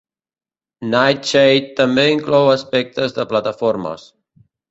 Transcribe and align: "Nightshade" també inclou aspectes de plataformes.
"Nightshade" 0.93 1.67
també 1.81 2.07
inclou 2.13 2.49
aspectes 2.55 3.15
de 3.21 3.27
plataformes. 3.35 4.09